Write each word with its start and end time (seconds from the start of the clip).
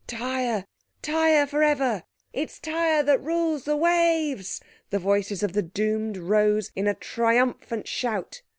"Tyre, 0.07 0.65
Tyre 1.03 1.45
for 1.45 1.61
ever! 1.61 2.01
It's 2.33 2.59
Tyre 2.59 3.03
that 3.03 3.21
rules 3.23 3.65
the 3.65 3.75
waves!" 3.77 4.59
the 4.89 4.97
voices 4.97 5.43
of 5.43 5.53
the 5.53 5.61
doomed 5.61 6.17
rose 6.17 6.71
in 6.75 6.87
a 6.87 6.95
triumphant 6.95 7.87
shout. 7.87 8.41